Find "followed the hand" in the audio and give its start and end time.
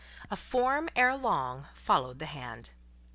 1.75-2.71